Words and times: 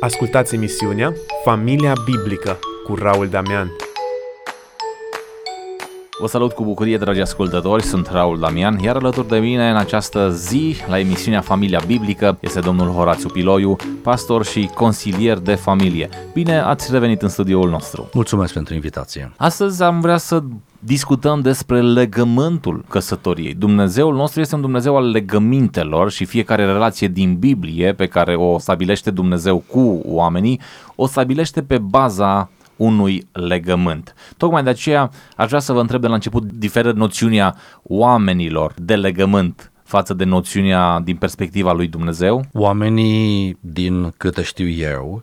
Ascultați 0.00 0.54
emisiunea 0.54 1.14
Familia 1.44 1.92
Biblică 2.04 2.58
cu 2.84 2.94
Raul 2.94 3.28
Damian. 3.28 3.70
Vă 6.20 6.26
salut 6.26 6.52
cu 6.52 6.64
bucurie, 6.64 6.96
dragi 6.96 7.20
ascultători, 7.20 7.82
sunt 7.82 8.06
Raul 8.06 8.38
Damian, 8.38 8.78
iar 8.78 8.96
alături 8.96 9.28
de 9.28 9.38
mine 9.38 9.70
în 9.70 9.76
această 9.76 10.30
zi, 10.30 10.76
la 10.88 10.98
emisiunea 10.98 11.40
Familia 11.40 11.80
Biblică, 11.86 12.38
este 12.40 12.60
domnul 12.60 12.88
Horațiu 12.88 13.28
Piloiu, 13.28 13.76
pastor 14.02 14.44
și 14.44 14.70
consilier 14.74 15.38
de 15.38 15.54
familie. 15.54 16.08
Bine 16.32 16.58
ați 16.58 16.92
revenit 16.92 17.22
în 17.22 17.28
studioul 17.28 17.70
nostru. 17.70 18.08
Mulțumesc 18.12 18.52
pentru 18.52 18.74
invitație. 18.74 19.32
Astăzi 19.36 19.82
am 19.82 20.00
vrea 20.00 20.16
să 20.16 20.42
discutăm 20.78 21.40
despre 21.40 21.80
legământul 21.80 22.84
căsătoriei. 22.88 23.54
Dumnezeul 23.54 24.14
nostru 24.14 24.40
este 24.40 24.54
un 24.54 24.60
Dumnezeu 24.60 24.96
al 24.96 25.10
legămintelor 25.10 26.10
și 26.10 26.24
fiecare 26.24 26.64
relație 26.64 27.08
din 27.08 27.36
Biblie 27.36 27.92
pe 27.92 28.06
care 28.06 28.34
o 28.36 28.58
stabilește 28.58 29.10
Dumnezeu 29.10 29.62
cu 29.66 30.00
oamenii, 30.04 30.60
o 30.94 31.06
stabilește 31.06 31.62
pe 31.62 31.78
baza 31.78 32.50
unui 32.80 33.28
legământ. 33.32 34.14
Tocmai 34.36 34.62
de 34.62 34.70
aceea 34.70 35.10
aș 35.36 35.48
vrea 35.48 35.60
să 35.60 35.72
vă 35.72 35.80
întreb 35.80 36.00
de 36.00 36.06
la 36.06 36.14
început, 36.14 36.52
diferă 36.52 36.92
noțiunea 36.92 37.56
oamenilor 37.82 38.74
de 38.76 38.96
legământ 38.96 39.72
față 39.82 40.14
de 40.14 40.24
noțiunea 40.24 41.00
din 41.04 41.16
perspectiva 41.16 41.72
lui 41.72 41.86
Dumnezeu? 41.86 42.44
Oamenii, 42.52 43.56
din 43.60 44.12
câte 44.16 44.42
știu 44.42 44.68
eu, 44.68 45.22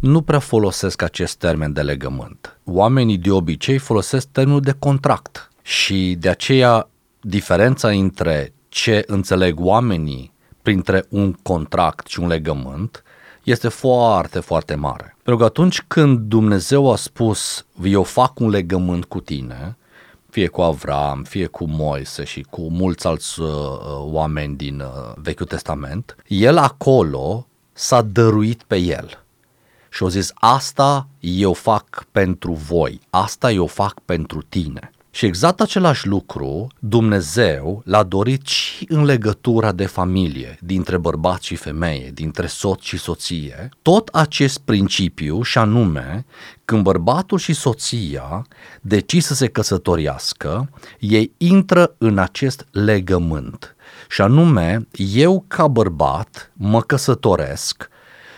nu 0.00 0.20
prea 0.22 0.38
folosesc 0.38 1.02
acest 1.02 1.36
termen 1.38 1.72
de 1.72 1.80
legământ. 1.80 2.58
Oamenii 2.64 3.18
de 3.18 3.30
obicei 3.30 3.78
folosesc 3.78 4.28
termenul 4.32 4.60
de 4.60 4.74
contract 4.78 5.50
și 5.62 6.16
de 6.18 6.28
aceea 6.28 6.88
diferența 7.20 7.88
între 7.88 8.52
ce 8.68 9.02
înțeleg 9.06 9.60
oamenii 9.60 10.32
printre 10.62 11.04
un 11.08 11.32
contract 11.32 12.06
și 12.06 12.20
un 12.20 12.28
legământ 12.28 13.02
este 13.42 13.68
foarte, 13.68 14.40
foarte 14.40 14.74
mare. 14.74 15.16
Pentru 15.22 15.36
că 15.36 15.44
atunci 15.44 15.82
când 15.86 16.18
Dumnezeu 16.18 16.92
a 16.92 16.96
spus, 16.96 17.66
eu 17.84 18.02
fac 18.02 18.38
un 18.40 18.48
legământ 18.48 19.04
cu 19.04 19.20
tine, 19.20 19.76
fie 20.30 20.46
cu 20.46 20.60
Avram, 20.60 21.22
fie 21.22 21.46
cu 21.46 21.64
Moise 21.64 22.24
și 22.24 22.46
cu 22.50 22.60
mulți 22.70 23.06
alți 23.06 23.40
uh, 23.40 23.48
oameni 23.98 24.56
din 24.56 24.80
uh, 24.80 25.12
Vechiul 25.14 25.46
Testament, 25.46 26.16
el 26.26 26.56
acolo 26.56 27.46
s-a 27.72 28.02
dăruit 28.02 28.62
pe 28.62 28.76
el. 28.76 29.24
Și 29.90 30.02
au 30.02 30.08
zis, 30.08 30.32
asta 30.34 31.06
eu 31.20 31.52
fac 31.52 32.04
pentru 32.10 32.52
voi, 32.52 33.00
asta 33.10 33.52
eu 33.52 33.66
fac 33.66 34.00
pentru 34.04 34.42
tine. 34.48 34.90
Și 35.14 35.26
exact 35.26 35.60
același 35.60 36.06
lucru 36.06 36.66
Dumnezeu 36.78 37.82
l-a 37.84 38.02
dorit 38.02 38.46
și 38.46 38.86
în 38.88 39.04
legătura 39.04 39.72
de 39.72 39.86
familie, 39.86 40.58
dintre 40.60 40.96
bărbat 40.98 41.42
și 41.42 41.56
femeie, 41.56 42.10
dintre 42.14 42.46
soț 42.46 42.82
și 42.82 42.98
soție. 42.98 43.68
Tot 43.82 44.08
acest 44.08 44.58
principiu 44.58 45.42
și 45.42 45.58
anume, 45.58 46.24
când 46.64 46.82
bărbatul 46.82 47.38
și 47.38 47.52
soția 47.52 48.46
decid 48.80 49.22
să 49.22 49.34
se 49.34 49.48
căsătoriască, 49.48 50.70
ei 50.98 51.32
intră 51.36 51.94
în 51.98 52.18
acest 52.18 52.66
legământ. 52.70 53.76
Și 54.08 54.20
anume, 54.20 54.86
eu 55.14 55.44
ca 55.48 55.68
bărbat 55.68 56.52
mă 56.52 56.80
căsătoresc 56.80 57.88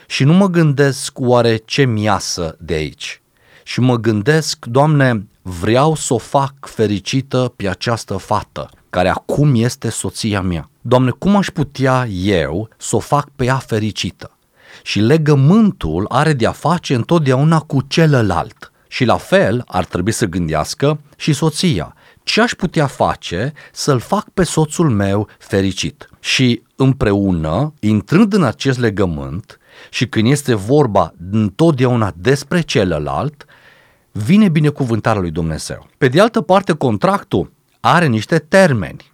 și 0.07 0.25
nu 0.25 0.33
mă 0.33 0.47
gândesc 0.47 1.19
oare 1.21 1.57
ce 1.57 1.85
miasă 1.85 2.57
de 2.61 2.75
aici. 2.75 3.23
Și 3.63 3.81
mă 3.81 3.97
gândesc, 3.97 4.67
Doamne, 4.67 5.27
vreau 5.47 5.95
să 5.95 6.15
o 6.15 6.19
fac 6.19 6.55
fericită 6.61 7.53
pe 7.57 7.69
această 7.69 8.17
fată, 8.17 8.71
care 8.91 9.09
acum 9.09 9.55
este 9.55 9.89
soția 9.89 10.41
mea. 10.41 10.71
Doamne, 10.81 11.11
cum 11.11 11.37
aș 11.37 11.49
putea 11.49 12.07
eu 12.11 12.69
să 12.77 12.97
o 12.97 12.99
fac 12.99 13.29
pe 13.37 13.45
ea 13.45 13.57
fericită? 13.57 14.37
Și 14.83 15.01
legământul 15.01 16.07
are 16.09 16.33
de-a 16.33 16.53
face 16.53 16.95
întotdeauna 16.95 17.61
cu 17.61 17.81
celălalt. 17.81 18.73
Și 18.89 19.05
la 19.05 19.17
fel 19.17 19.63
ar 19.67 19.85
trebui 19.85 20.13
să 20.13 20.27
gândească 20.27 21.01
și 21.17 21.33
soția. 21.33 21.95
Ce 22.23 22.41
aș 22.41 22.53
putea 22.53 22.87
face 22.87 23.53
să-l 23.73 23.99
fac 23.99 24.29
pe 24.35 24.45
soțul 24.45 24.91
meu 24.91 25.29
fericit? 25.39 26.09
Și 26.21 26.63
împreună, 26.77 27.75
intrând 27.81 28.33
în 28.33 28.43
acest 28.43 28.79
legământ, 28.79 29.59
și 29.91 30.07
când 30.07 30.31
este 30.31 30.55
vorba 30.55 31.15
întotdeauna 31.31 32.13
despre 32.17 32.61
celălalt, 32.61 33.47
vine 34.17 34.49
binecuvântarea 34.49 35.21
lui 35.21 35.31
Dumnezeu. 35.31 35.87
Pe 35.99 36.09
de 36.09 36.21
altă 36.21 36.41
parte, 36.41 36.73
contractul 36.73 37.53
are 37.81 38.07
niște 38.07 38.39
termeni. 38.39 39.13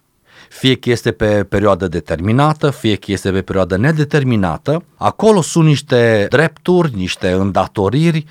Fie 0.49 0.75
că 0.75 0.89
este 0.89 1.11
pe 1.11 1.43
perioadă 1.43 1.87
determinată, 1.87 2.69
fie 2.69 2.95
că 2.95 3.11
este 3.11 3.31
pe 3.31 3.41
perioadă 3.41 3.77
nedeterminată, 3.77 4.83
acolo 4.95 5.41
sunt 5.41 5.65
niște 5.65 6.25
drepturi, 6.29 6.95
niște 6.95 7.31
îndatoriri, 7.31 8.25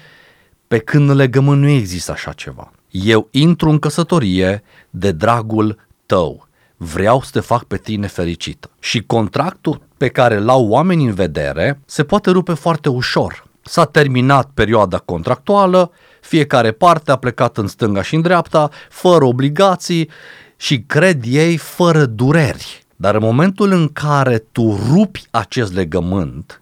pe 0.69 0.78
când 0.78 1.10
în 1.10 1.16
legământ 1.16 1.60
nu 1.60 1.69
există 1.69 2.12
așa 2.12 2.32
ceva. 2.32 2.70
Eu 2.91 3.28
intru 3.30 3.70
în 3.70 3.78
căsătorie 3.78 4.62
de 4.91 5.12
dragul 5.12 5.78
tău. 6.06 6.48
Vreau 6.76 7.22
să 7.22 7.30
te 7.32 7.41
fac 7.41 7.64
pe 7.64 7.76
tine 7.76 8.06
fericită. 8.06 8.70
Și 8.78 9.03
contractul 9.03 9.82
pe 9.97 10.09
care 10.09 10.38
l-au 10.38 10.69
oamenii 10.69 11.06
în 11.06 11.14
vedere 11.14 11.80
se 11.84 12.04
poate 12.04 12.30
rupe 12.30 12.54
foarte 12.54 12.88
ușor. 12.88 13.47
S-a 13.62 13.84
terminat 13.84 14.50
perioada 14.54 14.98
contractuală, 14.98 15.91
fiecare 16.20 16.72
parte 16.72 17.10
a 17.10 17.16
plecat 17.16 17.56
în 17.56 17.66
stânga 17.66 18.03
și 18.03 18.14
în 18.14 18.20
dreapta, 18.20 18.70
fără 18.88 19.25
obligații 19.25 20.10
și 20.56 20.81
cred 20.81 21.25
ei 21.26 21.56
fără 21.56 22.04
dureri. 22.04 22.84
Dar 22.97 23.14
în 23.14 23.22
momentul 23.22 23.72
în 23.72 23.88
care 23.92 24.38
tu 24.38 24.78
rupi 24.92 25.26
acest 25.30 25.75
legământ, 25.75 26.60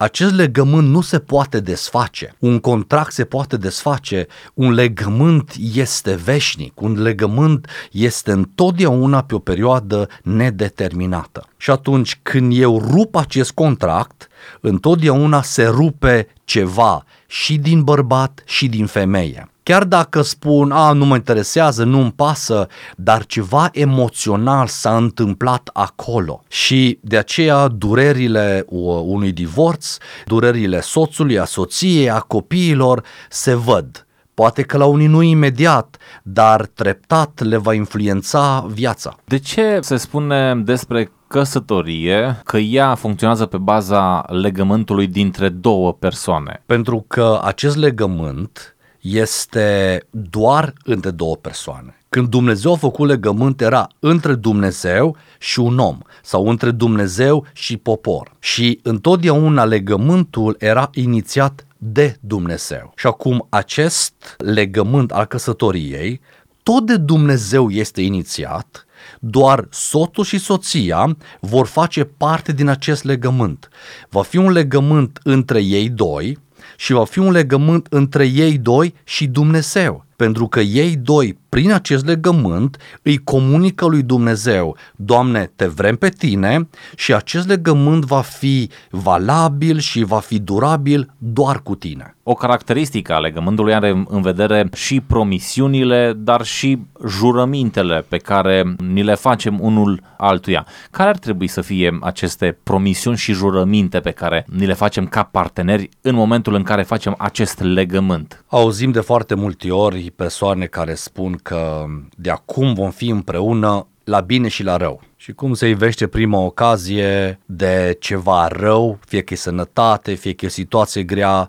acest 0.00 0.34
legământ 0.34 0.88
nu 0.88 1.00
se 1.00 1.18
poate 1.18 1.60
desface. 1.60 2.34
Un 2.38 2.58
contract 2.58 3.12
se 3.12 3.24
poate 3.24 3.56
desface, 3.56 4.26
un 4.54 4.72
legământ 4.72 5.54
este 5.72 6.14
veșnic, 6.14 6.80
un 6.80 7.02
legământ 7.02 7.68
este 7.92 8.30
întotdeauna 8.30 9.22
pe 9.22 9.34
o 9.34 9.38
perioadă 9.38 10.08
nedeterminată. 10.22 11.46
Și 11.56 11.70
atunci 11.70 12.18
când 12.22 12.52
eu 12.56 12.78
rup 12.78 13.14
acest 13.14 13.50
contract, 13.50 14.28
întotdeauna 14.60 15.42
se 15.42 15.64
rupe 15.64 16.28
ceva 16.44 17.04
și 17.26 17.56
din 17.56 17.82
bărbat 17.82 18.42
și 18.46 18.68
din 18.68 18.86
femeie. 18.86 19.48
Chiar 19.68 19.84
dacă 19.84 20.22
spun, 20.22 20.70
a, 20.70 20.92
nu 20.92 21.04
mă 21.04 21.14
interesează, 21.14 21.84
nu-mi 21.84 22.12
pasă, 22.12 22.66
dar 22.96 23.26
ceva 23.26 23.68
emoțional 23.72 24.66
s-a 24.66 24.96
întâmplat 24.96 25.70
acolo. 25.72 26.42
Și 26.48 26.98
de 27.02 27.16
aceea 27.16 27.68
durerile 27.68 28.64
unui 29.04 29.32
divorț, 29.32 29.96
durerile 30.26 30.80
soțului, 30.80 31.38
a 31.38 31.44
soției, 31.44 32.10
a 32.10 32.20
copiilor 32.20 33.04
se 33.28 33.54
văd. 33.54 34.06
Poate 34.34 34.62
că 34.62 34.76
la 34.76 34.84
unii 34.84 35.06
nu 35.06 35.22
imediat, 35.22 35.96
dar 36.22 36.66
treptat 36.66 37.40
le 37.42 37.56
va 37.56 37.74
influența 37.74 38.66
viața. 38.68 39.16
De 39.24 39.38
ce 39.38 39.78
se 39.82 39.96
spune 39.96 40.54
despre 40.54 41.12
căsătorie 41.26 42.40
că 42.44 42.58
ea 42.58 42.94
funcționează 42.94 43.46
pe 43.46 43.56
baza 43.56 44.24
legământului 44.28 45.06
dintre 45.06 45.48
două 45.48 45.92
persoane? 45.92 46.62
Pentru 46.66 47.04
că 47.08 47.40
acest 47.44 47.76
legământ 47.76 48.72
este 49.00 50.00
doar 50.10 50.72
între 50.84 51.10
două 51.10 51.36
persoane. 51.36 51.92
Când 52.08 52.28
Dumnezeu 52.28 52.72
a 52.72 52.76
făcut 52.76 53.08
legământ 53.08 53.60
era 53.60 53.88
între 53.98 54.34
Dumnezeu 54.34 55.16
și 55.38 55.60
un 55.60 55.78
om 55.78 55.98
sau 56.22 56.48
între 56.48 56.70
Dumnezeu 56.70 57.46
și 57.52 57.76
popor. 57.76 58.32
Și 58.38 58.80
întotdeauna 58.82 59.64
legământul 59.64 60.56
era 60.58 60.90
inițiat 60.92 61.66
de 61.78 62.16
Dumnezeu. 62.20 62.92
Și 62.96 63.06
acum 63.06 63.46
acest 63.48 64.36
legământ 64.38 65.12
al 65.12 65.24
căsătoriei 65.24 66.20
tot 66.62 66.86
de 66.86 66.96
Dumnezeu 66.96 67.70
este 67.70 68.02
inițiat, 68.02 68.86
doar 69.20 69.66
soțul 69.70 70.24
și 70.24 70.38
soția 70.38 71.16
vor 71.40 71.66
face 71.66 72.04
parte 72.04 72.52
din 72.52 72.68
acest 72.68 73.04
legământ. 73.04 73.68
Va 74.08 74.22
fi 74.22 74.36
un 74.36 74.50
legământ 74.50 75.20
între 75.22 75.60
ei 75.62 75.88
doi, 75.88 76.38
și 76.80 76.92
va 76.92 77.04
fi 77.04 77.18
un 77.18 77.30
legământ 77.30 77.86
între 77.90 78.26
ei 78.26 78.58
doi 78.58 78.94
și 79.04 79.26
Dumnezeu. 79.26 80.04
Pentru 80.16 80.46
că 80.46 80.60
ei 80.60 80.96
doi, 80.96 81.38
prin 81.48 81.72
acest 81.72 82.06
legământ, 82.06 82.76
îi 83.02 83.18
comunică 83.18 83.86
lui 83.86 84.02
Dumnezeu, 84.02 84.76
Doamne, 84.96 85.52
te 85.56 85.66
vrem 85.66 85.96
pe 85.96 86.08
tine 86.08 86.68
și 86.96 87.14
acest 87.14 87.46
legământ 87.46 88.04
va 88.04 88.20
fi 88.20 88.70
valabil 88.90 89.78
și 89.78 90.02
va 90.02 90.18
fi 90.18 90.38
durabil 90.38 91.14
doar 91.18 91.62
cu 91.62 91.74
tine. 91.74 92.16
O 92.30 92.34
caracteristică 92.34 93.14
a 93.14 93.18
legământului 93.18 93.74
are 93.74 94.04
în 94.08 94.22
vedere 94.22 94.68
și 94.74 95.00
promisiunile, 95.00 96.12
dar 96.16 96.44
și 96.44 96.78
jurămintele 97.06 98.04
pe 98.08 98.16
care 98.16 98.74
ni 98.92 99.02
le 99.02 99.14
facem 99.14 99.60
unul 99.60 100.02
altuia. 100.16 100.66
Care 100.90 101.08
ar 101.08 101.18
trebui 101.18 101.46
să 101.46 101.60
fie 101.60 101.98
aceste 102.00 102.58
promisiuni 102.62 103.16
și 103.16 103.32
jurăminte 103.32 104.00
pe 104.00 104.10
care 104.10 104.46
ni 104.48 104.66
le 104.66 104.72
facem 104.72 105.06
ca 105.06 105.22
parteneri 105.22 105.88
în 106.00 106.14
momentul 106.14 106.54
în 106.54 106.62
care 106.62 106.82
facem 106.82 107.14
acest 107.18 107.60
legământ? 107.60 108.44
Auzim 108.48 108.90
de 108.90 109.00
foarte 109.00 109.34
multe 109.34 109.70
ori 109.70 110.12
persoane 110.16 110.64
care 110.64 110.94
spun 110.94 111.38
că 111.42 111.84
de 112.16 112.30
acum 112.30 112.74
vom 112.74 112.90
fi 112.90 113.08
împreună 113.08 113.86
la 114.04 114.20
bine 114.20 114.48
și 114.48 114.62
la 114.62 114.76
rău. 114.76 115.00
Și 115.16 115.32
cum 115.32 115.54
se 115.54 115.68
ivește 115.68 116.06
prima 116.06 116.38
ocazie 116.38 117.38
de 117.46 117.96
ceva 118.00 118.48
rău, 118.50 118.98
fie 119.06 119.22
că 119.22 119.34
e 119.34 119.36
sănătate, 119.36 120.14
fie 120.14 120.32
că 120.34 120.44
e 120.44 120.48
o 120.48 120.50
situație 120.50 121.02
grea, 121.02 121.48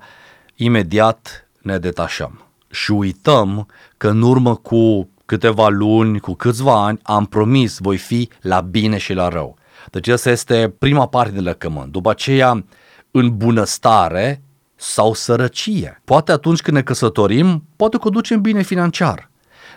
imediat 0.61 1.47
ne 1.61 1.77
detașăm. 1.77 2.43
Și 2.69 2.91
uităm 2.91 3.67
că 3.97 4.07
în 4.07 4.21
urmă 4.21 4.55
cu 4.55 5.09
câteva 5.25 5.67
luni, 5.67 6.19
cu 6.19 6.33
câțiva 6.33 6.83
ani, 6.83 6.99
am 7.03 7.25
promis 7.25 7.77
voi 7.77 7.97
fi 7.97 8.29
la 8.41 8.61
bine 8.61 8.97
și 8.97 9.13
la 9.13 9.27
rău. 9.27 9.57
Deci 9.91 10.07
asta 10.07 10.29
este 10.29 10.73
prima 10.79 11.07
parte 11.07 11.31
din 11.31 11.43
lăcământ. 11.43 11.91
După 11.91 12.09
aceea, 12.09 12.65
în 13.11 13.37
bunăstare 13.37 14.41
sau 14.75 15.13
sărăcie. 15.13 16.01
Poate 16.05 16.31
atunci 16.31 16.61
când 16.61 16.77
ne 16.77 16.83
căsătorim, 16.83 17.63
poate 17.75 17.97
că 17.97 18.07
o 18.07 18.09
ducem 18.09 18.41
bine 18.41 18.61
financiar. 18.61 19.29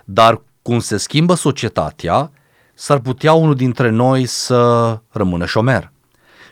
Dar 0.04 0.42
cum 0.62 0.78
se 0.78 0.96
schimbă 0.96 1.34
societatea, 1.34 2.30
s-ar 2.74 2.98
putea 2.98 3.32
unul 3.32 3.54
dintre 3.54 3.90
noi 3.90 4.26
să 4.26 4.98
rămână 5.10 5.46
șomer. 5.46 5.92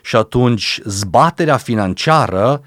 Și 0.03 0.15
atunci 0.15 0.79
zbaterea 0.85 1.57
financiară 1.57 2.61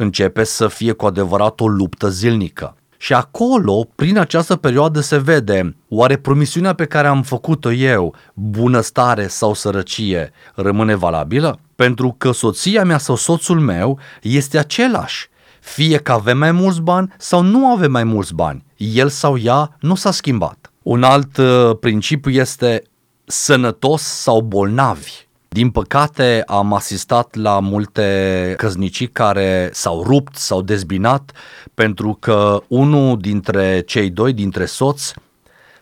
începe 0.00 0.44
să 0.44 0.68
fie 0.68 0.92
cu 0.92 1.06
adevărat 1.06 1.60
o 1.60 1.68
luptă 1.68 2.08
zilnică. 2.08 2.74
Și 2.96 3.12
acolo, 3.12 3.88
prin 3.94 4.18
această 4.18 4.56
perioadă, 4.56 5.00
se 5.00 5.18
vede 5.18 5.76
oare 5.88 6.16
promisiunea 6.16 6.74
pe 6.74 6.84
care 6.84 7.06
am 7.06 7.22
făcut-o 7.22 7.72
eu, 7.72 8.14
bunăstare 8.34 9.26
sau 9.26 9.54
sărăcie, 9.54 10.32
rămâne 10.54 10.94
valabilă? 10.94 11.58
Pentru 11.76 12.14
că 12.18 12.32
soția 12.32 12.84
mea 12.84 12.98
sau 12.98 13.16
soțul 13.16 13.60
meu 13.60 13.98
este 14.22 14.58
același. 14.58 15.28
Fie 15.60 15.96
că 15.96 16.12
avem 16.12 16.38
mai 16.38 16.52
mulți 16.52 16.80
bani 16.80 17.12
sau 17.18 17.42
nu 17.42 17.66
avem 17.66 17.90
mai 17.90 18.04
mulți 18.04 18.34
bani. 18.34 18.64
El 18.76 19.08
sau 19.08 19.38
ea 19.38 19.76
nu 19.80 19.94
s-a 19.94 20.10
schimbat. 20.10 20.72
Un 20.82 21.02
alt 21.02 21.36
uh, 21.36 21.70
principiu 21.80 22.30
este 22.30 22.82
sănătos 23.24 24.02
sau 24.02 24.40
bolnavi. 24.40 25.28
Din 25.52 25.70
păcate 25.70 26.42
am 26.46 26.72
asistat 26.72 27.34
la 27.34 27.60
multe 27.60 28.54
căznicii 28.56 29.06
care 29.08 29.70
s-au 29.72 30.02
rupt, 30.02 30.36
s-au 30.36 30.62
dezbinat 30.62 31.32
pentru 31.74 32.16
că 32.20 32.62
unul 32.68 33.18
dintre 33.18 33.80
cei 33.80 34.10
doi, 34.10 34.32
dintre 34.32 34.64
soți, 34.64 35.14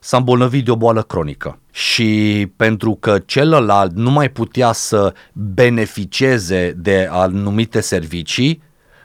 s-a 0.01 0.17
îmbolnăvit 0.17 0.65
de 0.65 0.71
o 0.71 0.77
boală 0.77 1.03
cronică 1.03 1.59
și 1.71 2.53
pentru 2.57 2.95
că 3.01 3.19
celălalt 3.19 3.93
nu 3.93 4.11
mai 4.11 4.29
putea 4.29 4.73
să 4.73 5.15
beneficieze 5.33 6.73
de 6.77 7.09
anumite 7.11 7.81
servicii, 7.81 8.63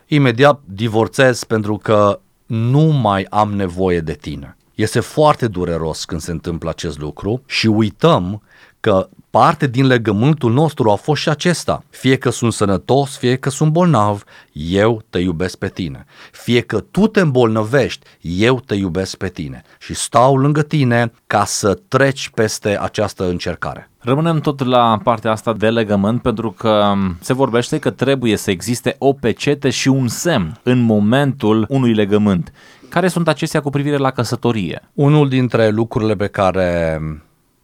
imediat 0.07 0.62
divorțez 0.65 1.44
pentru 1.44 1.77
că 1.77 2.19
nu 2.45 2.81
mai 2.81 3.25
am 3.30 3.54
nevoie 3.54 4.00
de 4.00 4.13
tine. 4.13 4.57
Este 4.75 5.00
foarte 5.00 5.48
dureros 5.48 6.06
când 6.06 6.21
se 6.21 6.31
întâmplă 6.31 6.69
acest 6.69 7.00
lucru 7.00 7.42
și 7.45 7.68
uităm 7.68 8.42
că 8.83 9.09
parte 9.30 9.68
din 9.68 9.85
legământul 9.85 10.53
nostru 10.53 10.89
a 10.89 10.95
fost 10.95 11.21
și 11.21 11.30
acesta. 11.30 11.83
Fie 11.89 12.18
că 12.18 12.30
sunt 12.30 12.53
sănătos, 12.53 13.18
fie 13.18 13.35
că 13.35 13.50
sunt 13.50 13.71
bolnav, 13.71 14.24
eu 14.51 15.01
te 15.09 15.19
iubesc 15.19 15.57
pe 15.57 15.68
tine. 15.68 16.06
Fie 16.31 16.62
că 16.62 16.80
tu 16.80 17.07
te 17.07 17.19
îmbolnăvești, 17.19 18.06
eu 18.21 18.59
te 18.59 18.75
iubesc 18.75 19.15
pe 19.15 19.27
tine. 19.27 19.62
Și 19.80 19.94
stau 19.94 20.38
lângă 20.38 20.62
tine 20.62 21.12
ca 21.27 21.45
să 21.45 21.80
treci 21.88 22.30
peste 22.30 22.80
această 22.80 23.30
încercare. 23.30 23.89
Rămânem 24.00 24.39
tot 24.39 24.65
la 24.65 25.00
partea 25.03 25.31
asta 25.31 25.53
de 25.53 25.69
legământ 25.69 26.21
pentru 26.21 26.51
că 26.51 26.94
se 27.19 27.33
vorbește 27.33 27.79
că 27.79 27.89
trebuie 27.89 28.36
să 28.36 28.51
existe 28.51 28.95
o 28.97 29.13
pecete 29.13 29.69
și 29.69 29.88
un 29.88 30.07
semn 30.07 30.59
în 30.63 30.79
momentul 30.79 31.65
unui 31.69 31.94
legământ. 31.94 32.51
Care 32.89 33.07
sunt 33.07 33.27
acestea 33.27 33.62
cu 33.62 33.69
privire 33.69 33.97
la 33.97 34.12
căsătorie? 34.12 34.81
Unul 34.94 35.29
dintre 35.29 35.69
lucrurile 35.69 36.15
pe 36.15 36.27
care 36.27 37.00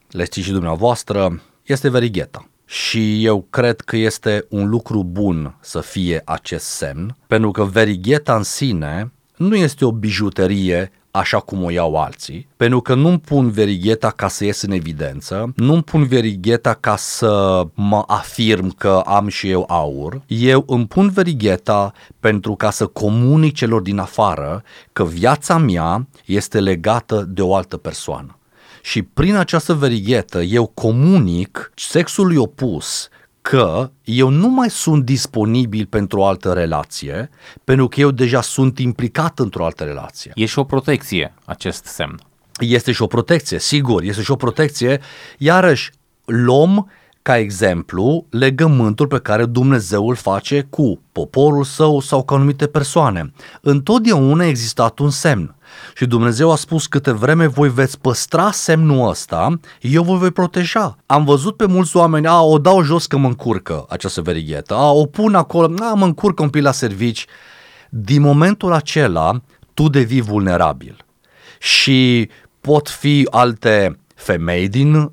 le 0.10 0.24
știți 0.24 0.46
și 0.48 0.52
dumneavoastră 0.52 1.42
este 1.64 1.90
verigheta. 1.90 2.48
Și 2.66 3.26
eu 3.26 3.46
cred 3.50 3.82
că 3.82 3.98
este 3.98 4.46
un 4.50 4.70
lucru 4.70 5.04
bun 5.04 5.56
să 5.60 5.80
fie 5.80 6.22
acest 6.26 6.66
semn, 6.66 7.16
pentru 7.28 7.52
că 7.52 7.64
verigheta 7.64 8.36
în 8.36 8.44
sine 8.44 9.12
nu 9.36 9.56
este 9.56 9.86
o 9.86 9.92
bijuterie 9.92 10.92
așa 11.12 11.40
cum 11.40 11.64
o 11.64 11.70
iau 11.70 11.96
alții, 11.96 12.48
pentru 12.58 12.82
că 12.82 12.94
nu-mi 12.94 13.20
pun 13.20 13.50
verigheta 13.50 14.10
ca 14.10 14.28
să 14.28 14.46
ies 14.46 14.62
în 14.62 14.72
evidență, 14.72 15.54
nu-mi 15.56 15.84
pun 15.84 16.08
verigheta 16.08 16.74
ca 16.74 16.96
să 16.96 17.64
mă 17.74 18.04
afirm 18.08 18.76
că 18.78 19.02
am 19.06 19.28
și 19.28 19.50
eu 19.50 19.66
aur, 19.68 20.22
eu 20.28 20.64
îmi 20.68 20.88
pun 20.88 21.10
verigheta 21.10 21.94
pentru 22.20 22.56
ca 22.56 22.70
să 22.70 22.86
comunic 22.86 23.54
celor 23.54 23.82
din 23.82 23.98
afară 23.98 24.64
că 24.94 25.04
viața 25.04 25.58
mea 25.58 26.08
este 26.26 26.60
legată 26.60 27.26
de 27.30 27.42
o 27.42 27.56
altă 27.56 27.78
persoană. 27.78 28.39
Și 28.90 29.02
prin 29.02 29.36
această 29.36 29.74
verighetă 29.74 30.42
eu 30.42 30.68
comunic 30.68 31.72
sexului 31.76 32.36
opus 32.36 33.10
că 33.42 33.92
eu 34.04 34.30
nu 34.30 34.48
mai 34.48 34.70
sunt 34.70 35.06
disponibil 35.06 35.86
pentru 35.86 36.20
o 36.20 36.26
altă 36.26 36.54
relație, 36.54 37.30
pentru 37.64 37.88
că 37.88 38.00
eu 38.00 38.12
deja 38.12 38.42
sunt 38.42 38.80
implicat 38.80 39.40
într-o 39.40 39.66
altă 39.66 39.84
relație. 39.84 40.32
E 40.36 40.46
și 40.46 40.60
o 40.60 40.64
protecție 40.64 41.34
acest 41.46 41.86
semn. 41.86 42.20
Este 42.60 42.92
și 42.92 43.02
o 43.02 43.08
protecție, 43.08 43.60
sigur, 43.60 44.04
este 44.04 44.22
și 44.22 44.32
o 44.32 44.36
protecție. 44.36 45.00
Iarăși, 45.38 45.92
luăm 46.26 46.92
ca 47.22 47.38
exemplu 47.38 48.26
legământul 48.30 49.08
pe 49.08 49.20
care 49.20 49.46
Dumnezeu 49.46 50.10
îl 50.10 50.16
face 50.16 50.68
cu 50.70 51.02
poporul 51.12 51.64
său 51.64 52.00
sau 52.00 52.24
cu 52.24 52.34
anumite 52.34 52.68
persoane. 52.68 53.32
Întotdeauna 53.62 54.44
a 54.44 54.48
existat 54.48 55.00
un 55.00 55.10
semn. 55.10 55.56
Și 55.96 56.06
Dumnezeu 56.06 56.52
a 56.52 56.56
spus 56.56 56.88
câte 56.88 57.12
vreme 57.12 57.48
voi 57.48 57.70
veți 57.70 58.00
păstra 58.00 58.52
semnul 58.52 59.10
ăsta, 59.10 59.60
eu 59.82 60.04
vă 60.04 60.16
voi 60.16 60.32
proteja. 60.32 60.98
Am 61.06 61.26
văzut 61.26 61.56
pe 61.58 61.66
mulți 61.66 61.98
oameni, 61.98 62.28
a, 62.28 62.42
o 62.42 62.58
dau 62.58 62.82
jos 62.82 63.06
că 63.06 63.18
mă 63.18 63.28
încurcă 63.28 63.86
această 63.90 64.22
verighetă, 64.22 64.74
a, 64.74 64.92
o 64.92 65.06
pun 65.06 65.36
acolo, 65.36 65.74
a, 65.80 65.94
mă 65.94 66.06
încurcă 66.06 66.44
un 66.44 66.50
pic 66.50 66.62
la 66.62 66.72
servici. 66.72 67.26
Din 67.90 68.22
momentul 68.22 68.74
acela, 68.74 69.42
tu 69.74 69.88
devii 69.88 70.22
vulnerabil. 70.22 71.06
Și 71.60 72.30
pot 72.62 72.90
fi 72.90 73.28
alte 73.32 74.00
femei 74.16 74.68
din 74.68 75.12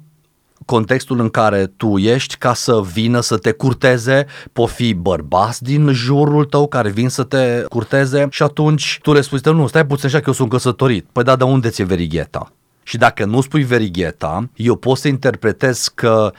contextul 0.67 1.21
în 1.21 1.29
care 1.29 1.67
tu 1.67 1.99
ești 1.99 2.37
ca 2.37 2.55
să 2.55 2.81
vină 2.93 3.21
să 3.21 3.37
te 3.37 3.53
curteze, 3.53 4.27
pot 4.53 4.71
fi 4.71 4.95
bărbați 4.95 5.63
din 5.63 5.93
jurul 5.93 6.45
tău 6.45 6.69
care 6.69 6.91
vin 6.91 7.09
să 7.09 7.23
te 7.23 7.65
curteze 7.69 8.27
și 8.31 8.43
atunci 8.43 8.99
tu 9.03 9.13
le 9.13 9.21
spui, 9.21 9.41
nu, 9.45 9.67
stai 9.67 9.87
puțin 9.87 10.07
așa 10.07 10.19
că 10.19 10.25
eu 10.27 10.33
sunt 10.33 10.51
căsătorit. 10.51 11.07
Păi 11.13 11.25
da, 11.25 11.37
de 11.37 11.45
unde 11.45 11.69
ți-e 11.69 11.85
verigheta? 11.85 12.53
Și 12.83 12.97
dacă 12.97 13.25
nu 13.25 13.41
spui 13.41 13.63
verigheta, 13.63 14.49
eu 14.55 14.77
pot 14.77 14.99
să 14.99 15.09
interpretez 15.09 15.91
că 15.95 16.33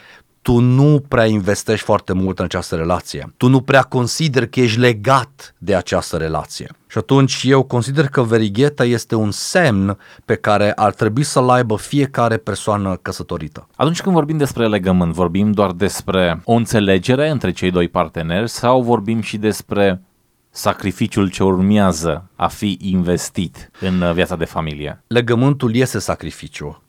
tu 0.47 0.59
nu 0.59 1.03
prea 1.07 1.25
investești 1.25 1.85
foarte 1.85 2.13
mult 2.13 2.39
în 2.39 2.45
această 2.45 2.75
relație. 2.75 3.33
Tu 3.37 3.47
nu 3.47 3.61
prea 3.61 3.81
consideri 3.81 4.49
că 4.49 4.59
ești 4.59 4.79
legat 4.79 5.55
de 5.57 5.75
această 5.75 6.17
relație. 6.17 6.71
Și 6.87 6.97
atunci 6.97 7.43
eu 7.43 7.63
consider 7.63 8.07
că 8.07 8.21
verigheta 8.21 8.85
este 8.85 9.15
un 9.15 9.31
semn 9.31 9.97
pe 10.25 10.35
care 10.35 10.71
ar 10.71 10.93
trebui 10.93 11.23
să-l 11.23 11.49
aibă 11.49 11.77
fiecare 11.77 12.37
persoană 12.37 12.95
căsătorită. 13.01 13.67
Atunci 13.75 14.01
când 14.01 14.15
vorbim 14.15 14.37
despre 14.37 14.67
legământ, 14.67 15.13
vorbim 15.13 15.51
doar 15.51 15.71
despre 15.71 16.41
o 16.43 16.53
înțelegere 16.53 17.29
între 17.29 17.51
cei 17.51 17.71
doi 17.71 17.87
parteneri 17.87 18.49
sau 18.49 18.81
vorbim 18.81 19.21
și 19.21 19.37
despre 19.37 20.01
sacrificiul 20.49 21.29
ce 21.29 21.43
urmează 21.43 22.29
a 22.35 22.47
fi 22.47 22.77
investit 22.81 23.69
în 23.79 24.13
viața 24.13 24.35
de 24.35 24.45
familie? 24.45 25.03
Legământul 25.07 25.75
este 25.75 25.99
sacrificiu 25.99 26.81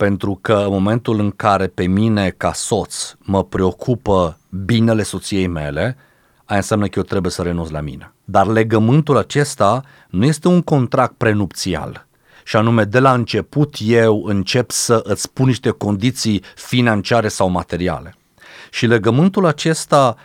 pentru 0.00 0.38
că 0.40 0.54
în 0.54 0.70
momentul 0.70 1.18
în 1.18 1.30
care 1.30 1.66
pe 1.66 1.86
mine 1.86 2.30
ca 2.30 2.52
soț 2.52 3.14
mă 3.18 3.44
preocupă 3.44 4.38
binele 4.48 5.02
soției 5.02 5.46
mele, 5.46 5.96
aia 6.44 6.58
înseamnă 6.58 6.86
că 6.86 6.92
eu 6.98 7.02
trebuie 7.04 7.32
să 7.32 7.42
renunț 7.42 7.68
la 7.68 7.80
mine. 7.80 8.12
Dar 8.24 8.46
legământul 8.46 9.16
acesta 9.16 9.82
nu 10.10 10.24
este 10.24 10.48
un 10.48 10.62
contract 10.62 11.12
prenupțial. 11.16 12.06
Și 12.44 12.56
anume, 12.56 12.84
de 12.84 12.98
la 12.98 13.12
început 13.12 13.76
eu 13.80 14.24
încep 14.24 14.70
să 14.70 15.00
îți 15.04 15.22
spun 15.22 15.46
niște 15.46 15.70
condiții 15.70 16.42
financiare 16.54 17.28
sau 17.28 17.48
materiale. 17.48 18.14
Și 18.70 18.86
legământul 18.86 19.46
acesta, 19.46 20.16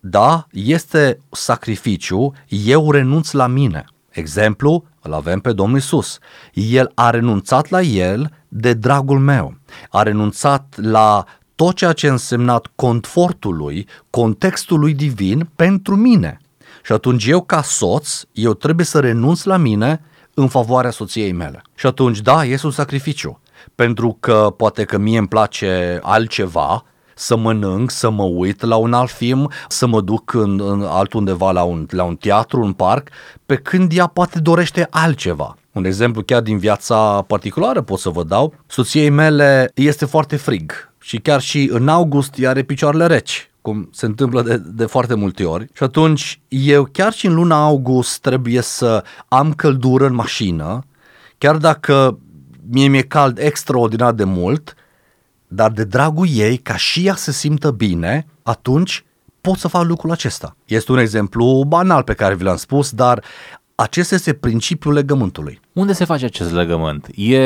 da, 0.00 0.46
este 0.52 1.20
sacrificiu, 1.30 2.32
eu 2.48 2.90
renunț 2.90 3.30
la 3.30 3.46
mine. 3.46 3.84
Exemplu, 4.08 4.84
îl 5.00 5.12
avem 5.12 5.40
pe 5.40 5.52
Domnul 5.52 5.78
Isus. 5.78 6.18
El 6.52 6.92
a 6.94 7.10
renunțat 7.10 7.68
la 7.68 7.80
el 7.80 8.30
de 8.52 8.72
dragul 8.72 9.18
meu. 9.18 9.54
A 9.90 10.02
renunțat 10.02 10.74
la 10.76 11.24
tot 11.54 11.74
ceea 11.74 11.92
ce 11.92 12.08
a 12.08 12.12
însemnat 12.12 12.66
confortul 12.74 13.56
lui, 13.56 13.88
contextul 14.10 14.78
lui 14.78 14.94
divin 14.94 15.48
pentru 15.56 15.96
mine. 15.96 16.40
Și 16.82 16.92
atunci 16.92 17.26
eu 17.26 17.42
ca 17.42 17.62
soț, 17.62 18.22
eu 18.32 18.54
trebuie 18.54 18.86
să 18.86 19.00
renunț 19.00 19.42
la 19.42 19.56
mine 19.56 20.00
în 20.34 20.48
favoarea 20.48 20.90
soției 20.90 21.32
mele. 21.32 21.62
Și 21.74 21.86
atunci, 21.86 22.20
da, 22.20 22.44
este 22.44 22.66
un 22.66 22.72
sacrificiu. 22.72 23.40
Pentru 23.74 24.16
că 24.20 24.54
poate 24.56 24.84
că 24.84 24.98
mie 24.98 25.18
îmi 25.18 25.28
place 25.28 25.98
altceva, 26.02 26.84
să 27.20 27.36
mănânc, 27.36 27.90
să 27.90 28.10
mă 28.10 28.22
uit 28.22 28.62
la 28.62 28.76
un 28.76 28.92
alt 28.92 29.10
film, 29.10 29.50
să 29.68 29.86
mă 29.86 30.00
duc 30.00 30.34
în, 30.34 30.60
în 30.60 30.82
altundeva 30.82 31.52
la 31.52 31.62
un, 31.62 31.86
la 31.90 32.04
un 32.04 32.16
teatru, 32.16 32.60
un 32.60 32.72
parc, 32.72 33.08
pe 33.46 33.56
când 33.56 33.92
ea 33.92 34.06
poate 34.06 34.38
dorește 34.38 34.86
altceva. 34.90 35.56
Un 35.72 35.84
exemplu 35.84 36.22
chiar 36.22 36.42
din 36.42 36.58
viața 36.58 37.22
particulară 37.26 37.80
pot 37.80 37.98
să 37.98 38.08
vă 38.08 38.22
dau. 38.22 38.54
Soției 38.66 39.08
mele 39.08 39.70
este 39.74 40.04
foarte 40.04 40.36
frig 40.36 40.92
și 41.00 41.18
chiar 41.18 41.40
și 41.40 41.68
în 41.72 41.88
august 41.88 42.38
ea 42.38 42.50
are 42.50 42.62
picioarele 42.62 43.06
reci 43.06 43.50
cum 43.60 43.88
se 43.92 44.06
întâmplă 44.06 44.42
de, 44.42 44.56
de 44.56 44.84
foarte 44.84 45.14
multe 45.14 45.44
ori. 45.44 45.66
Și 45.72 45.82
atunci 45.82 46.40
eu 46.48 46.88
chiar 46.92 47.12
și 47.12 47.26
în 47.26 47.34
luna 47.34 47.64
august 47.64 48.20
trebuie 48.20 48.60
să 48.60 49.04
am 49.28 49.52
căldură 49.52 50.06
în 50.06 50.14
mașină, 50.14 50.84
chiar 51.38 51.56
dacă 51.56 52.18
mie 52.70 52.88
mi-e 52.88 53.02
cald 53.02 53.38
extraordinar 53.38 54.12
de 54.12 54.24
mult, 54.24 54.74
dar 55.52 55.70
de 55.70 55.84
dragul 55.84 56.26
ei, 56.30 56.56
ca 56.56 56.76
și 56.76 57.06
ea 57.06 57.14
să 57.14 57.32
simtă 57.32 57.70
bine, 57.70 58.26
atunci 58.42 59.04
pot 59.40 59.56
să 59.56 59.68
fac 59.68 59.84
lucrul 59.84 60.10
acesta. 60.10 60.56
Este 60.64 60.92
un 60.92 60.98
exemplu 60.98 61.64
banal 61.66 62.02
pe 62.02 62.14
care 62.14 62.34
vi 62.34 62.42
l-am 62.42 62.56
spus, 62.56 62.90
dar 62.90 63.24
acesta 63.74 64.14
este 64.14 64.32
principiul 64.32 64.92
legământului. 64.92 65.60
Unde 65.72 65.92
se 65.92 66.04
face 66.04 66.24
acest 66.24 66.52
legământ? 66.52 67.06
E 67.14 67.40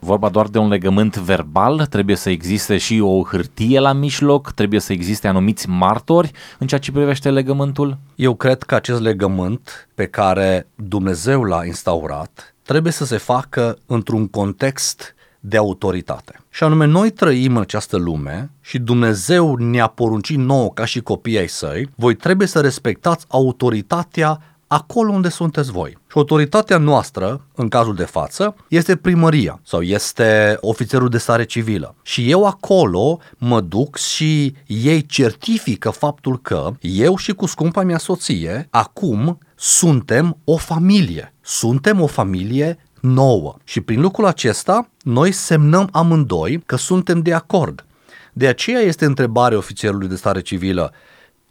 vorba 0.00 0.28
doar 0.28 0.46
de 0.46 0.58
un 0.58 0.68
legământ 0.68 1.16
verbal? 1.16 1.86
Trebuie 1.86 2.16
să 2.16 2.30
existe 2.30 2.78
și 2.78 3.00
o 3.00 3.22
hârtie 3.22 3.80
la 3.80 3.92
mijloc? 3.92 4.50
Trebuie 4.52 4.80
să 4.80 4.92
existe 4.92 5.28
anumiți 5.28 5.68
martori 5.68 6.30
în 6.58 6.66
ceea 6.66 6.80
ce 6.80 6.92
privește 6.92 7.30
legământul? 7.30 7.98
Eu 8.14 8.34
cred 8.34 8.62
că 8.62 8.74
acest 8.74 9.00
legământ 9.00 9.88
pe 9.94 10.06
care 10.06 10.66
Dumnezeu 10.74 11.42
l-a 11.42 11.64
instaurat 11.64 12.54
trebuie 12.62 12.92
să 12.92 13.04
se 13.04 13.16
facă 13.16 13.78
într-un 13.86 14.28
context 14.28 15.14
de 15.44 15.56
autoritate. 15.56 16.40
Și 16.50 16.64
anume, 16.64 16.84
noi 16.84 17.10
trăim 17.10 17.56
în 17.56 17.62
această 17.62 17.96
lume 17.96 18.50
și 18.60 18.78
Dumnezeu 18.78 19.54
ne-a 19.54 19.86
poruncit 19.86 20.38
nouă 20.38 20.70
ca 20.70 20.84
și 20.84 21.00
copiii 21.00 21.38
ai 21.38 21.48
săi, 21.48 21.90
voi 21.94 22.14
trebuie 22.14 22.46
să 22.46 22.60
respectați 22.60 23.24
autoritatea 23.28 24.40
acolo 24.66 25.12
unde 25.12 25.28
sunteți 25.28 25.70
voi. 25.70 25.90
Și 25.90 26.16
autoritatea 26.16 26.78
noastră, 26.78 27.46
în 27.54 27.68
cazul 27.68 27.94
de 27.94 28.04
față, 28.04 28.54
este 28.68 28.96
primăria 28.96 29.60
sau 29.62 29.82
este 29.82 30.56
ofițerul 30.60 31.08
de 31.08 31.18
stare 31.18 31.44
civilă. 31.44 31.94
Și 32.02 32.30
eu 32.30 32.46
acolo 32.46 33.18
mă 33.38 33.60
duc 33.60 33.96
și 33.96 34.54
ei 34.66 35.06
certifică 35.06 35.90
faptul 35.90 36.38
că 36.40 36.72
eu 36.80 37.16
și 37.16 37.32
cu 37.32 37.46
scumpa 37.46 37.82
mea 37.82 37.98
soție 37.98 38.66
acum 38.70 39.38
suntem 39.54 40.36
o 40.44 40.56
familie. 40.56 41.34
Suntem 41.40 42.00
o 42.00 42.06
familie 42.06 42.78
nouă. 43.02 43.56
Și 43.64 43.80
prin 43.80 44.00
lucrul 44.00 44.26
acesta, 44.26 44.88
noi 45.02 45.32
semnăm 45.32 45.88
amândoi 45.92 46.62
că 46.66 46.76
suntem 46.76 47.20
de 47.20 47.34
acord. 47.34 47.84
De 48.32 48.46
aceea 48.46 48.80
este 48.80 49.04
întrebarea 49.04 49.58
ofițerului 49.58 50.08
de 50.08 50.16
stare 50.16 50.40
civilă, 50.40 50.92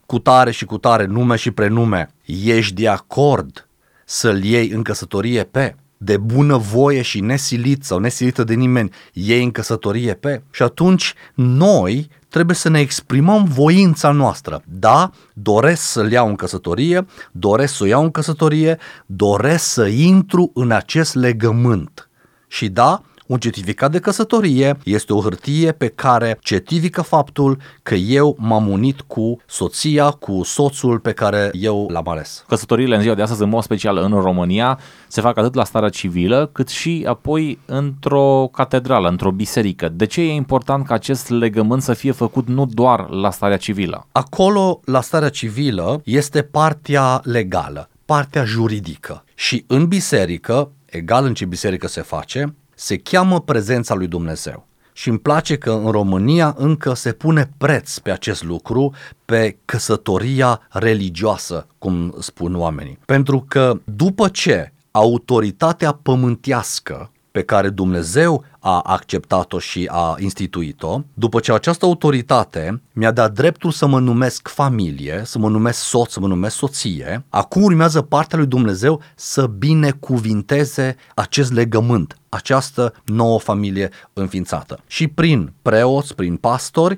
cu 0.06 0.20
tare 0.20 0.52
și 0.52 0.66
cu 0.66 0.78
tare 0.78 1.06
nume 1.06 1.36
și 1.36 1.52
prenume, 1.52 2.14
ești 2.26 2.74
de 2.74 2.88
acord 2.88 3.68
să-l 4.06 4.44
iei 4.44 4.70
în 4.70 4.82
căsătorie 4.82 5.44
pe? 5.44 5.76
De 5.98 6.18
bună 6.18 6.58
voie 6.58 7.02
și 7.02 7.20
nesilit 7.20 7.84
sau 7.84 8.00
nesilită 8.00 8.44
de 8.44 8.54
nimeni, 8.54 8.90
iei 9.14 9.44
în 9.44 9.52
căsătorie 9.52 10.14
pe? 10.14 10.42
Și 10.52 10.64
atunci 10.64 11.14
noi 11.34 12.10
trebuie 12.32 12.56
să 12.56 12.70
ne 12.70 12.80
exprimăm 12.80 13.44
voința 13.44 14.12
noastră. 14.12 14.62
Da, 14.66 15.12
doresc 15.34 15.82
să-l 15.82 16.12
iau 16.12 16.28
în 16.28 16.36
căsătorie, 16.36 17.06
doresc 17.32 17.74
să 17.76 17.84
o 17.84 17.86
iau 17.86 18.04
în 18.04 18.12
căsătorie, 18.12 18.78
doresc 19.06 19.64
să 19.64 19.86
intru 19.86 20.52
în 20.54 20.72
acest 20.72 21.16
legământ. 21.16 22.10
Și 22.48 22.70
da, 22.70 23.02
un 23.32 23.38
certificat 23.38 23.92
de 23.92 24.00
căsătorie 24.00 24.78
este 24.84 25.14
o 25.14 25.22
hârtie 25.22 25.72
pe 25.72 25.88
care 25.88 26.38
certifică 26.42 27.02
faptul 27.02 27.58
că 27.84 27.96
eu 27.96 28.36
m-am 28.40 28.68
unit 28.68 29.02
cu 29.02 29.42
soția, 29.48 30.10
cu 30.10 30.44
soțul 30.44 31.00
pe 31.00 31.12
care 31.12 31.50
eu 31.54 31.88
l-am 31.92 32.08
ales. 32.08 32.44
Căsătoriile 32.48 32.96
în 32.96 33.02
ziua 33.02 33.16
de 33.16 33.22
astăzi, 33.22 33.42
în 33.42 33.50
mod 33.50 33.64
special 33.64 33.98
în 33.98 34.12
România, 34.12 34.80
se 35.08 35.22
fac 35.22 35.38
atât 35.38 35.54
la 35.54 35.64
starea 35.64 35.90
civilă, 35.90 36.50
cât 36.52 36.70
și 36.70 37.04
apoi 37.08 37.60
într-o 37.66 38.50
catedrală, 38.54 39.10
într-o 39.10 39.32
biserică. 39.32 39.90
De 39.90 40.06
ce 40.06 40.22
e 40.22 40.34
important 40.34 40.86
ca 40.86 40.94
acest 40.94 41.30
legământ 41.30 41.82
să 41.82 41.94
fie 41.94 42.12
făcut 42.12 42.48
nu 42.48 42.66
doar 42.66 43.10
la 43.10 43.32
starea 43.32 43.58
civilă? 43.58 44.08
Acolo, 44.12 44.80
la 44.86 45.02
starea 45.02 45.30
civilă, 45.30 46.02
este 46.04 46.42
partea 46.42 47.22
legală, 47.24 47.90
partea 48.06 48.44
juridică. 48.44 49.24
Și 49.36 49.64
în 49.68 49.88
biserică, 49.88 50.72
egal 50.86 51.26
în 51.26 51.34
ce 51.34 51.46
biserică 51.46 51.88
se 51.88 52.02
face, 52.02 52.56
se 52.82 52.98
cheamă 52.98 53.42
prezența 53.42 53.94
lui 53.94 54.08
Dumnezeu. 54.08 54.68
Și 54.94 55.10
îmi 55.10 55.20
place 55.20 55.58
că 55.58 55.72
în 55.72 55.92
România 55.92 56.56
încă 56.58 56.94
se 56.94 57.12
pune 57.12 57.50
preț 57.58 57.98
pe 57.98 58.12
acest 58.12 58.44
lucru, 58.44 58.94
pe 59.26 59.58
căsătoria 59.66 60.62
religioasă, 60.70 61.68
cum 61.78 62.16
spun 62.20 62.56
oamenii. 62.56 63.00
Pentru 63.06 63.46
că 63.48 63.80
după 63.84 64.28
ce 64.28 64.74
autoritatea 64.92 66.00
pământească 66.02 67.12
pe 67.32 67.42
care 67.42 67.70
Dumnezeu 67.70 68.44
a 68.60 68.80
acceptat-o 68.80 69.60
și 69.60 69.90
a 69.92 70.16
instituit-o, 70.20 71.02
după 71.14 71.40
ce 71.40 71.54
această 71.54 71.86
autoritate 71.86 72.82
mi-a 72.94 73.12
dat 73.12 73.34
dreptul 73.34 73.72
să 73.72 73.88
mă 73.88 74.00
numesc 74.00 74.48
familie, 74.48 75.22
să 75.26 75.40
mă 75.40 75.50
numesc 75.50 75.80
soț, 75.80 76.12
să 76.12 76.20
mă 76.20 76.28
numesc 76.28 76.56
soție, 76.56 77.26
acum 77.30 77.64
urmează 77.64 78.02
partea 78.02 78.38
lui 78.38 78.48
Dumnezeu 78.48 79.02
să 79.16 79.46
binecuvinteze 79.46 80.96
acest 81.16 81.54
legământ, 81.54 82.18
această 82.30 82.94
nouă 83.06 83.40
familie 83.40 83.90
înființată. 84.14 84.80
Și 84.88 85.08
prin 85.08 85.54
preoți, 85.62 86.16
prin 86.16 86.36
pastori, 86.36 86.98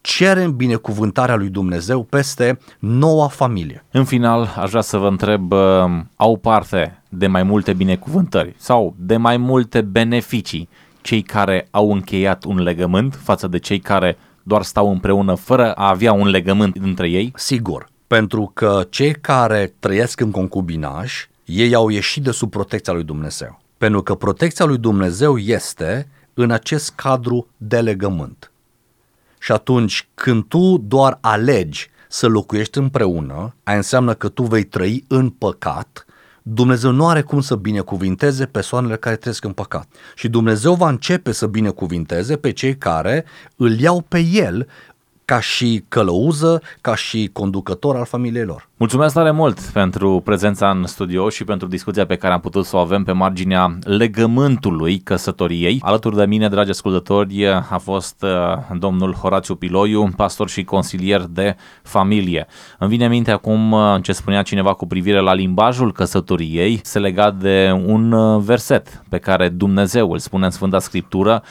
cerem 0.00 0.56
binecuvântarea 0.56 1.36
lui 1.36 1.48
Dumnezeu 1.48 2.02
peste 2.02 2.58
noua 2.78 3.28
familie. 3.28 3.84
În 3.90 4.04
final, 4.04 4.54
aș 4.58 4.70
vrea 4.70 4.80
să 4.80 4.96
vă 4.96 5.08
întreb, 5.08 5.52
uh, 5.52 5.58
au 6.16 6.36
parte 6.36 7.02
de 7.18 7.26
mai 7.26 7.42
multe 7.42 7.72
binecuvântări 7.72 8.54
sau 8.56 8.94
de 8.98 9.16
mai 9.16 9.36
multe 9.36 9.80
beneficii 9.80 10.68
cei 11.00 11.22
care 11.22 11.68
au 11.70 11.92
încheiat 11.92 12.44
un 12.44 12.62
legământ 12.62 13.18
față 13.22 13.46
de 13.48 13.58
cei 13.58 13.78
care 13.78 14.16
doar 14.42 14.62
stau 14.62 14.90
împreună 14.90 15.34
fără 15.34 15.72
a 15.72 15.88
avea 15.88 16.12
un 16.12 16.28
legământ 16.28 16.76
între 16.80 17.08
ei? 17.08 17.32
Sigur, 17.36 17.88
pentru 18.06 18.50
că 18.54 18.86
cei 18.90 19.12
care 19.12 19.74
trăiesc 19.78 20.20
în 20.20 20.30
concubinaj, 20.30 21.28
ei 21.44 21.74
au 21.74 21.88
ieșit 21.88 22.22
de 22.22 22.30
sub 22.30 22.50
protecția 22.50 22.92
lui 22.92 23.04
Dumnezeu. 23.04 23.60
Pentru 23.78 24.02
că 24.02 24.14
protecția 24.14 24.64
lui 24.64 24.78
Dumnezeu 24.78 25.38
este 25.38 26.08
în 26.34 26.50
acest 26.50 26.92
cadru 26.94 27.46
de 27.56 27.80
legământ. 27.80 28.50
Și 29.38 29.52
atunci 29.52 30.08
când 30.14 30.44
tu 30.44 30.78
doar 30.78 31.18
alegi 31.20 31.90
să 32.08 32.26
locuiești 32.26 32.78
împreună, 32.78 33.54
aia 33.62 33.76
înseamnă 33.76 34.14
că 34.14 34.28
tu 34.28 34.42
vei 34.42 34.64
trăi 34.64 35.04
în 35.08 35.30
păcat, 35.30 36.04
Dumnezeu 36.46 36.90
nu 36.90 37.08
are 37.08 37.22
cum 37.22 37.40
să 37.40 37.54
binecuvinteze 37.54 38.46
persoanele 38.46 38.96
care 38.96 39.16
trăiesc 39.16 39.44
în 39.44 39.52
păcat. 39.52 39.88
Și 40.14 40.28
Dumnezeu 40.28 40.74
va 40.74 40.88
începe 40.88 41.32
să 41.32 41.46
binecuvinteze 41.46 42.36
pe 42.36 42.50
cei 42.50 42.76
care 42.76 43.24
îl 43.56 43.78
iau 43.80 44.00
pe 44.00 44.18
el 44.18 44.68
ca 45.24 45.40
și 45.40 45.84
călăuză, 45.88 46.62
ca 46.80 46.94
și 46.94 47.30
conducător 47.32 47.96
al 47.96 48.04
familiei 48.04 48.44
lor. 48.44 48.68
Mulțumesc 48.84 49.14
tare 49.14 49.30
mult 49.30 49.60
pentru 49.60 50.20
prezența 50.24 50.70
în 50.70 50.86
studio 50.86 51.28
și 51.28 51.44
pentru 51.44 51.68
discuția 51.68 52.06
pe 52.06 52.16
care 52.16 52.34
am 52.34 52.40
putut 52.40 52.64
să 52.64 52.76
o 52.76 52.78
avem 52.78 53.04
pe 53.04 53.12
marginea 53.12 53.78
legământului 53.84 54.98
căsătoriei. 54.98 55.80
Alături 55.82 56.16
de 56.16 56.24
mine, 56.24 56.48
dragi 56.48 56.70
ascultători, 56.70 57.48
a 57.48 57.78
fost 57.78 58.22
uh, 58.22 58.76
domnul 58.78 59.12
Horațiu 59.14 59.54
Piloiu, 59.54 60.10
pastor 60.16 60.48
și 60.48 60.64
consilier 60.64 61.20
de 61.20 61.56
familie. 61.82 62.46
Îmi 62.78 62.90
vine 62.90 63.08
minte 63.08 63.30
acum 63.30 63.72
uh, 63.72 63.96
ce 64.02 64.12
spunea 64.12 64.42
cineva 64.42 64.74
cu 64.74 64.86
privire 64.86 65.20
la 65.20 65.34
limbajul 65.34 65.92
căsătoriei, 65.92 66.80
se 66.82 66.98
lega 66.98 67.30
de 67.30 67.82
un 67.86 68.12
uh, 68.12 68.42
verset 68.42 69.02
pe 69.08 69.18
care 69.18 69.48
Dumnezeu 69.48 70.10
îl 70.10 70.18
spune 70.18 70.44
în 70.44 70.50
Sfânta 70.50 70.78
Scriptură, 70.78 71.42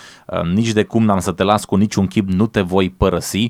nici 0.53 0.71
de 0.71 0.83
cum 0.83 1.03
n-am 1.03 1.19
să 1.19 1.31
te 1.31 1.43
las 1.43 1.65
cu 1.65 1.75
niciun 1.75 2.07
chip, 2.07 2.29
nu 2.29 2.47
te 2.47 2.61
voi 2.61 2.89
părăsi 2.89 3.49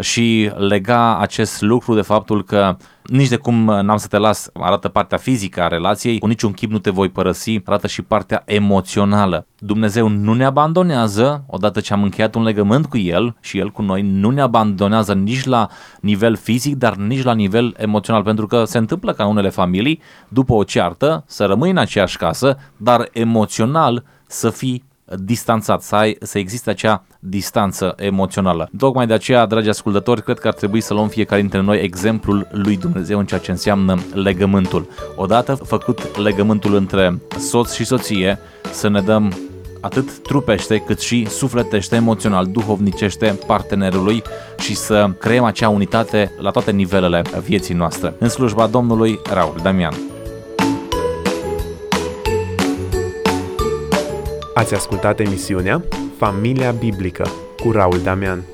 și 0.00 0.50
lega 0.56 1.18
acest 1.18 1.62
lucru 1.62 1.94
de 1.94 2.00
faptul 2.00 2.44
că 2.44 2.76
nici 3.10 3.28
de 3.28 3.36
cum 3.36 3.64
n-am 3.64 3.96
să 3.96 4.06
te 4.06 4.18
las, 4.18 4.50
arată 4.52 4.88
partea 4.88 5.18
fizică 5.18 5.62
a 5.62 5.68
relației, 5.68 6.18
cu 6.18 6.26
niciun 6.26 6.52
chip 6.52 6.70
nu 6.70 6.78
te 6.78 6.90
voi 6.90 7.08
părăsi, 7.08 7.60
arată 7.64 7.86
și 7.86 8.02
partea 8.02 8.42
emoțională. 8.46 9.46
Dumnezeu 9.58 10.08
nu 10.08 10.32
ne 10.32 10.44
abandonează. 10.44 11.44
Odată 11.46 11.80
ce 11.80 11.92
am 11.92 12.02
încheiat 12.02 12.34
un 12.34 12.42
legământ 12.42 12.86
cu 12.86 12.96
El 12.96 13.36
și 13.40 13.58
El 13.58 13.70
cu 13.70 13.82
noi, 13.82 14.02
nu 14.02 14.30
ne 14.30 14.40
abandonează 14.40 15.14
nici 15.14 15.44
la 15.44 15.68
nivel 16.00 16.36
fizic, 16.36 16.76
dar 16.76 16.94
nici 16.94 17.22
la 17.22 17.34
nivel 17.34 17.74
emoțional, 17.78 18.22
pentru 18.22 18.46
că 18.46 18.64
se 18.64 18.78
întâmplă 18.78 19.12
ca 19.12 19.24
în 19.24 19.30
unele 19.30 19.48
familii, 19.48 20.00
după 20.28 20.54
o 20.54 20.64
ceartă, 20.64 21.24
să 21.26 21.44
rămâi 21.44 21.70
în 21.70 21.76
aceeași 21.76 22.16
casă, 22.16 22.58
dar 22.76 23.08
emoțional 23.12 24.04
să 24.26 24.50
fii 24.50 24.84
distanțat, 25.04 25.82
să, 25.82 25.94
ai, 25.94 26.16
să 26.20 26.38
existe 26.38 26.70
acea 26.70 27.04
distanță 27.18 27.94
emoțională. 27.96 28.68
Tocmai 28.78 29.06
de 29.06 29.12
aceea, 29.12 29.46
dragi 29.46 29.68
ascultători, 29.68 30.22
cred 30.22 30.38
că 30.38 30.48
ar 30.48 30.54
trebui 30.54 30.80
să 30.80 30.94
luăm 30.94 31.08
fiecare 31.08 31.40
dintre 31.40 31.60
noi 31.60 31.80
exemplul 31.80 32.48
lui 32.50 32.76
Dumnezeu 32.76 33.18
în 33.18 33.26
ceea 33.26 33.40
ce 33.40 33.50
înseamnă 33.50 33.98
legământul. 34.14 34.88
Odată 35.16 35.54
făcut 35.54 36.18
legământul 36.18 36.74
între 36.74 37.18
soț 37.38 37.72
și 37.72 37.84
soție, 37.84 38.38
să 38.72 38.88
ne 38.88 39.00
dăm 39.00 39.32
atât 39.80 40.18
trupește 40.18 40.78
cât 40.78 41.00
și 41.00 41.26
sufletește, 41.28 41.96
emoțional, 41.96 42.46
duhovnicește 42.46 43.38
partenerului 43.46 44.22
și 44.58 44.74
să 44.74 45.10
creăm 45.18 45.44
acea 45.44 45.68
unitate 45.68 46.32
la 46.38 46.50
toate 46.50 46.70
nivelele 46.70 47.22
vieții 47.44 47.74
noastre. 47.74 48.14
În 48.18 48.28
slujba 48.28 48.66
Domnului, 48.66 49.20
Raul 49.32 49.56
Damian. 49.62 50.13
Ați 54.54 54.74
ascultat 54.74 55.20
emisiunea 55.20 55.84
Familia 56.16 56.70
Biblică 56.70 57.26
cu 57.62 57.70
Raul 57.70 58.00
Damian. 58.02 58.53